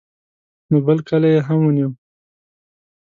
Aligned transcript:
نو 0.69 0.77
بل 0.87 0.97
کلی 1.09 1.29
یې 1.35 1.41
هم 1.47 1.59
ونیو. 1.63 1.89